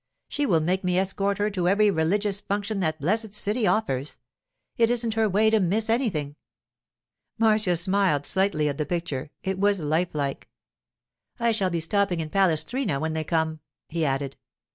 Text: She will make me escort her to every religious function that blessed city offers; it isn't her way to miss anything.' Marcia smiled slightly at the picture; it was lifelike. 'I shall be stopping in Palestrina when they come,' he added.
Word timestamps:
She 0.29 0.47
will 0.47 0.61
make 0.61 0.83
me 0.83 0.97
escort 0.97 1.37
her 1.37 1.51
to 1.51 1.67
every 1.69 1.91
religious 1.91 2.41
function 2.41 2.79
that 2.79 2.99
blessed 2.99 3.35
city 3.35 3.67
offers; 3.67 4.17
it 4.75 4.89
isn't 4.89 5.13
her 5.13 5.29
way 5.29 5.51
to 5.51 5.59
miss 5.59 5.91
anything.' 5.91 6.37
Marcia 7.37 7.75
smiled 7.75 8.25
slightly 8.25 8.67
at 8.67 8.79
the 8.79 8.85
picture; 8.87 9.29
it 9.43 9.59
was 9.59 9.79
lifelike. 9.79 10.49
'I 11.39 11.51
shall 11.51 11.69
be 11.69 11.79
stopping 11.79 12.19
in 12.19 12.31
Palestrina 12.31 12.99
when 12.99 13.13
they 13.13 13.23
come,' 13.23 13.59
he 13.89 14.03
added. 14.03 14.37